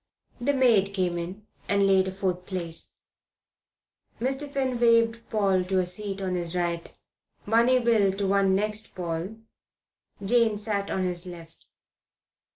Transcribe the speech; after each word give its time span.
The 0.39 0.55
maid 0.55 0.95
came 0.95 1.19
in 1.19 1.45
and 1.69 1.85
laid 1.85 2.07
a 2.07 2.11
fourth 2.11 2.47
place. 2.47 2.95
Mr. 4.19 4.49
Finn 4.49 4.79
waved 4.79 5.21
Paul 5.29 5.63
to 5.65 5.77
a 5.77 5.85
seat 5.85 6.21
on 6.21 6.33
his 6.33 6.55
right, 6.55 6.91
Barney 7.45 7.77
Bill 7.77 8.11
to 8.13 8.25
one 8.25 8.55
next 8.55 8.95
Paul; 8.95 9.35
Jane 10.25 10.57
sat 10.57 10.89
on 10.89 11.03
his 11.03 11.27
left. 11.27 11.67